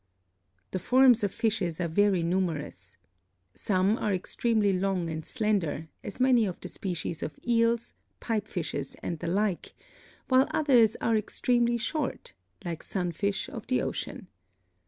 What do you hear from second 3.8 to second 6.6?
are extremely long and slender, as many of